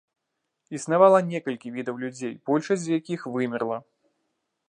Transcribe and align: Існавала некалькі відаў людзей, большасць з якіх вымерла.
Існавала 0.77 1.19
некалькі 1.33 1.73
відаў 1.75 1.95
людзей, 2.05 2.33
большасць 2.49 2.83
з 2.87 2.97
якіх 3.01 3.19
вымерла. 3.35 3.77